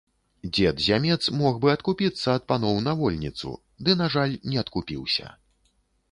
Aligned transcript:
Дзед 0.53 0.77
зямец 0.85 1.17
мог 1.41 1.57
бы 1.65 1.69
адкупіцца 1.73 2.27
ад 2.37 2.47
паноў 2.51 2.79
на 2.87 2.95
вольніцу, 3.01 3.51
ды, 3.89 3.95
на 3.99 4.07
жаль, 4.15 4.33
не 4.55 4.59
адкупіўся. 4.63 5.27